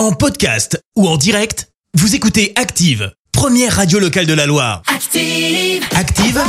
En 0.00 0.12
podcast 0.12 0.82
ou 0.96 1.06
en 1.06 1.18
direct, 1.18 1.68
vous 1.92 2.14
écoutez 2.14 2.54
Active, 2.56 3.12
première 3.32 3.76
radio 3.76 3.98
locale 3.98 4.24
de 4.24 4.32
la 4.32 4.46
Loire. 4.46 4.80
Active. 4.86 5.84
Active, 5.94 6.40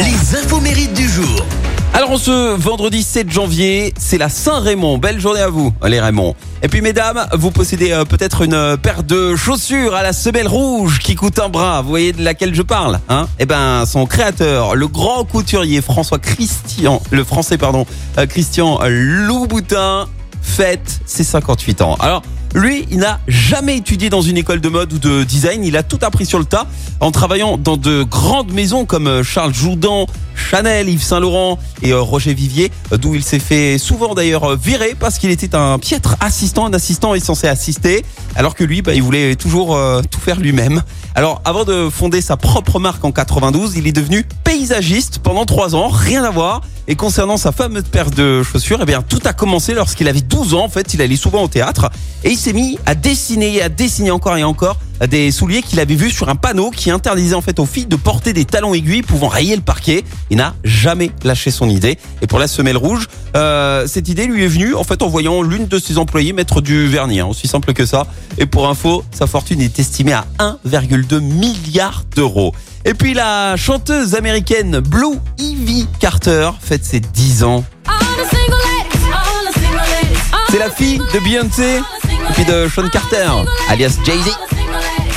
les 0.00 0.36
infos 0.36 0.60
mérites 0.60 0.92
du 0.92 1.08
jour. 1.08 1.46
Alors, 1.94 2.18
ce 2.18 2.54
vendredi 2.54 3.02
7 3.02 3.32
janvier, 3.32 3.94
c'est 3.98 4.18
la 4.18 4.28
Saint-Raymond. 4.28 4.98
Belle 4.98 5.18
journée 5.18 5.40
à 5.40 5.48
vous, 5.48 5.72
les 5.86 6.00
Raymond. 6.00 6.34
Et 6.62 6.68
puis, 6.68 6.82
mesdames, 6.82 7.26
vous 7.32 7.50
possédez 7.50 7.92
euh, 7.92 8.04
peut-être 8.04 8.42
une 8.42 8.52
euh, 8.52 8.76
paire 8.76 9.04
de 9.04 9.36
chaussures 9.36 9.94
à 9.94 10.02
la 10.02 10.12
semelle 10.12 10.46
rouge 10.46 10.98
qui 10.98 11.14
coûte 11.14 11.38
un 11.38 11.48
bras. 11.48 11.80
Vous 11.80 11.88
voyez 11.88 12.12
de 12.12 12.22
laquelle 12.22 12.54
je 12.54 12.60
parle, 12.60 13.00
hein? 13.08 13.26
Eh 13.38 13.46
ben, 13.46 13.86
son 13.86 14.04
créateur, 14.04 14.74
le 14.74 14.86
grand 14.86 15.24
couturier 15.24 15.80
François 15.80 16.18
Christian, 16.18 17.00
le 17.10 17.24
français, 17.24 17.56
pardon, 17.56 17.86
euh, 18.18 18.26
Christian 18.26 18.80
Louboutin, 18.86 20.08
fête 20.42 21.00
ses 21.06 21.24
58 21.24 21.80
ans. 21.80 21.96
Alors, 22.00 22.22
lui, 22.54 22.86
il 22.90 22.98
n'a 22.98 23.20
jamais 23.28 23.76
étudié 23.76 24.10
dans 24.10 24.22
une 24.22 24.36
école 24.36 24.60
de 24.60 24.68
mode 24.68 24.92
ou 24.92 24.98
de 24.98 25.22
design. 25.22 25.64
Il 25.64 25.76
a 25.76 25.82
tout 25.82 25.98
appris 26.02 26.26
sur 26.26 26.38
le 26.38 26.44
tas 26.44 26.66
en 26.98 27.12
travaillant 27.12 27.56
dans 27.56 27.76
de 27.76 28.02
grandes 28.02 28.52
maisons 28.52 28.84
comme 28.84 29.06
euh, 29.06 29.22
Charles 29.22 29.54
Jourdan, 29.54 30.06
Chanel, 30.40 30.88
Yves 30.88 31.02
Saint 31.02 31.20
Laurent 31.20 31.58
et 31.82 31.92
euh, 31.92 32.00
Roger 32.00 32.34
Vivier, 32.34 32.72
euh, 32.92 32.96
d'où 32.96 33.14
il 33.14 33.22
s'est 33.22 33.38
fait 33.38 33.78
souvent 33.78 34.14
d'ailleurs 34.14 34.56
virer 34.56 34.96
parce 34.98 35.18
qu'il 35.18 35.30
était 35.30 35.54
un 35.54 35.78
piètre 35.78 36.16
assistant. 36.20 36.66
Un 36.66 36.72
assistant 36.72 37.14
est 37.14 37.24
censé 37.24 37.46
assister, 37.46 38.04
alors 38.34 38.54
que 38.54 38.64
lui, 38.64 38.82
bah, 38.82 38.94
il 38.94 39.02
voulait 39.02 39.36
toujours 39.36 39.78
tout 40.10 40.20
faire 40.20 40.40
lui-même. 40.40 40.82
Alors, 41.14 41.42
avant 41.44 41.64
de 41.64 41.88
fonder 41.90 42.20
sa 42.20 42.36
propre 42.36 42.78
marque 42.78 43.04
en 43.04 43.12
92, 43.12 43.76
il 43.76 43.86
est 43.86 43.92
devenu 43.92 44.24
paysagiste 44.44 45.18
pendant 45.18 45.44
trois 45.44 45.74
ans, 45.74 45.88
rien 45.88 46.24
à 46.24 46.30
voir. 46.30 46.62
Et 46.88 46.96
concernant 46.96 47.36
sa 47.36 47.52
fameuse 47.52 47.84
paire 47.84 48.10
de 48.10 48.42
chaussures, 48.42 48.78
eh 48.82 48.84
bien, 48.84 49.02
tout 49.02 49.20
a 49.24 49.32
commencé 49.32 49.74
lorsqu'il 49.74 50.08
avait 50.08 50.20
12 50.20 50.54
ans. 50.54 50.64
En 50.64 50.68
fait, 50.68 50.94
il 50.94 51.02
allait 51.02 51.16
souvent 51.16 51.42
au 51.42 51.48
théâtre 51.48 51.90
et 52.24 52.30
il 52.30 52.36
s'est 52.36 52.52
mis 52.52 52.78
à 52.86 52.94
dessiner, 52.94 53.62
à 53.62 53.68
dessiner 53.68 54.10
encore 54.10 54.36
et 54.36 54.44
encore 54.44 54.76
des 55.06 55.30
souliers 55.30 55.62
qu'il 55.62 55.80
avait 55.80 55.94
vus 55.94 56.10
sur 56.10 56.28
un 56.28 56.36
panneau 56.36 56.70
qui 56.70 56.90
interdisait 56.90 57.34
en 57.34 57.40
fait 57.40 57.58
aux 57.58 57.66
filles 57.66 57.86
de 57.86 57.96
porter 57.96 58.32
des 58.32 58.44
talons 58.44 58.74
aiguilles 58.74 59.02
pouvant 59.02 59.28
rayer 59.28 59.56
le 59.56 59.62
parquet. 59.62 60.04
Il 60.30 60.36
n'a 60.36 60.54
jamais 60.64 61.10
lâché 61.24 61.50
son 61.50 61.68
idée. 61.68 61.98
Et 62.22 62.26
pour 62.26 62.38
la 62.38 62.48
semelle 62.48 62.76
rouge, 62.76 63.08
euh, 63.36 63.86
cette 63.86 64.08
idée 64.08 64.26
lui 64.26 64.44
est 64.44 64.48
venue 64.48 64.74
en 64.74 64.84
fait 64.84 65.02
en 65.02 65.08
voyant 65.08 65.42
l'une 65.42 65.66
de 65.66 65.78
ses 65.78 65.98
employées 65.98 66.32
mettre 66.32 66.60
du 66.60 66.86
vernis, 66.86 67.20
hein, 67.20 67.26
aussi 67.26 67.48
simple 67.48 67.72
que 67.72 67.86
ça. 67.86 68.06
Et 68.38 68.46
pour 68.46 68.68
info, 68.68 69.04
sa 69.10 69.26
fortune 69.26 69.60
est 69.60 69.78
estimée 69.78 70.12
à 70.12 70.26
1,2 70.38 71.20
milliard 71.20 72.04
d'euros. 72.14 72.54
Et 72.84 72.94
puis 72.94 73.14
la 73.14 73.56
chanteuse 73.56 74.14
américaine 74.14 74.80
Blue 74.80 75.18
Ivy 75.38 75.86
Carter 75.98 76.50
fête 76.60 76.84
ses 76.84 77.00
10 77.00 77.44
ans. 77.44 77.64
C'est 80.50 80.58
la 80.58 80.70
fille 80.70 80.98
de 81.14 81.18
Beyoncé 81.20 81.80
et 82.38 82.44
de 82.44 82.68
Sean 82.74 82.88
Carter, 82.88 83.30
alias 83.68 83.96
Jay-Z. 84.04 84.59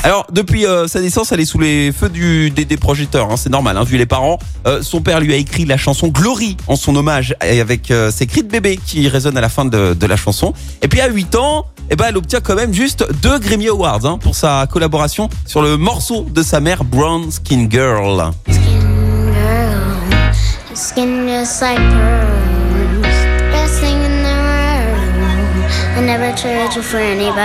Alors 0.06 0.28
depuis 0.32 0.66
euh, 0.66 0.86
sa 0.88 1.00
naissance, 1.00 1.32
elle 1.32 1.40
est 1.40 1.46
sous 1.46 1.60
les 1.60 1.94
feux 1.94 2.10
du, 2.10 2.52
des, 2.52 2.66
des 2.66 2.76
projecteurs, 2.76 3.32
hein, 3.32 3.38
c'est 3.38 3.50
normal, 3.50 3.78
hein, 3.78 3.86
vu 3.86 3.98
les 3.98 4.06
parents. 4.06 4.38
Euh, 4.68 4.82
son 4.82 5.02
père 5.02 5.22
lui 5.22 5.34
a 5.34 5.38
écrit 5.38 5.64
la 5.64 5.78
chanson 5.78 6.10
Glory 6.10 6.58
en 6.68 6.76
son 6.76 6.94
hommage, 6.98 7.36
avec 7.40 7.90
euh, 7.90 8.12
ses 8.12 8.28
cris 8.28 8.44
de 8.44 8.50
bébé 8.50 8.78
qui 8.86 9.08
résonnent 9.08 9.38
à 9.38 9.42
la 9.42 9.48
fin 9.48 9.64
de, 9.64 9.94
de 9.94 10.06
la 10.06 10.18
chanson. 10.18 10.54
Et 10.82 10.90
puis 10.90 11.00
à 11.00 11.08
8 11.08 11.36
ans, 11.36 11.68
eh 11.90 11.96
ben, 11.96 12.08
elle 12.10 12.18
obtient 12.18 12.42
quand 12.42 12.56
même 12.56 12.74
juste 12.74 13.06
deux 13.22 13.40
Grammy 13.40 13.70
Awards 13.70 14.06
hein, 14.06 14.18
pour 14.18 14.36
sa 14.36 14.68
collaboration 14.70 15.30
sur 15.46 15.62
le 15.62 15.78
morceau 15.78 16.28
de 16.30 16.44
sa 16.44 16.60
mère 16.60 16.84
Brown 16.84 17.32
Skin 17.32 17.68
Girl. 17.70 18.32
Skin 20.74 21.28
just 21.28 21.62
like. 21.62 22.33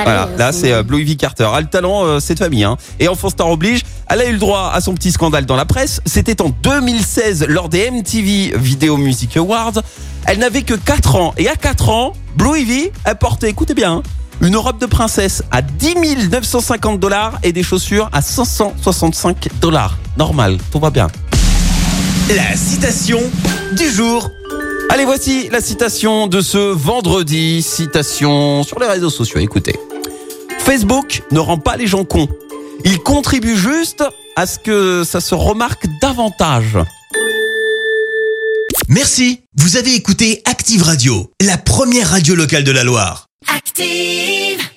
Voilà, 0.05 0.29
là 0.39 0.53
c'est 0.53 0.73
euh, 0.73 0.83
Blue 0.83 1.01
Ivy 1.01 1.17
Carter. 1.17 1.49
A 1.53 1.61
le 1.61 1.67
talent, 1.67 2.05
euh, 2.05 2.21
c'est 2.21 2.35
de 2.35 2.39
famille. 2.39 2.65
Hein. 2.65 2.77
Et 2.99 3.09
enfant 3.09 3.29
star 3.29 3.51
oblige, 3.51 3.83
elle 4.09 4.21
a 4.21 4.27
eu 4.27 4.33
le 4.33 4.39
droit 4.39 4.71
à 4.73 4.81
son 4.81 4.95
petit 4.95 5.13
scandale 5.13 5.45
dans 5.45 5.57
la 5.57 5.67
presse. 5.67 6.01
C'était 6.07 6.41
en 6.41 6.49
2016 6.49 7.47
lors 7.49 7.69
des 7.69 7.91
MTV 7.91 8.57
Video 8.57 8.97
Music 8.97 9.37
Awards. 9.37 9.83
Elle 10.27 10.39
n'avait 10.39 10.63
que 10.63 10.75
4 10.75 11.17
ans. 11.17 11.35
Et 11.37 11.49
à 11.49 11.57
4 11.57 11.89
ans, 11.91 12.13
Blue 12.37 12.59
Ivy, 12.59 12.91
elle 13.05 13.17
portait, 13.17 13.51
écoutez 13.51 13.75
bien, 13.75 13.93
hein, 13.97 14.03
une 14.41 14.57
robe 14.57 14.79
de 14.79 14.87
princesse 14.87 15.43
à 15.51 15.63
10 15.63 16.29
950 16.31 17.01
dollars 17.01 17.39
et 17.43 17.53
des 17.53 17.63
chaussures 17.63 18.09
à 18.13 18.23
565 18.23 19.49
dollars. 19.61 19.99
Normal, 20.17 20.59
tout 20.73 20.81
va 20.81 20.91
bien. 20.91 21.09
La 22.35 22.57
citation 22.57 23.21
du 23.77 23.91
jour. 23.91 24.31
Allez, 24.91 25.05
voici 25.05 25.49
la 25.51 25.61
citation 25.61 26.27
de 26.27 26.41
ce 26.41 26.59
vendredi. 26.59 27.63
Citation 27.63 28.63
sur 28.63 28.79
les 28.81 28.87
réseaux 28.87 29.11
sociaux. 29.11 29.39
Écoutez. 29.39 29.75
Facebook 30.59 31.23
ne 31.31 31.39
rend 31.39 31.59
pas 31.59 31.77
les 31.77 31.87
gens 31.87 32.05
cons. 32.05 32.29
Il 32.85 32.99
contribue 33.01 33.57
juste 33.57 34.03
à 34.37 34.47
ce 34.47 34.59
que 34.59 35.05
ça 35.05 35.21
se 35.21 35.35
remarque 35.35 35.87
davantage. 36.01 36.79
Merci. 38.89 39.41
Vous 39.57 39.77
avez 39.77 39.95
écouté 39.95 40.41
Active 40.47 40.83
Radio, 40.83 41.31
la 41.43 41.59
première 41.59 42.11
radio 42.11 42.35
locale 42.35 42.65
de 42.65 42.71
la 42.71 42.85
Loire. 42.85 43.27
Active. 43.55 44.68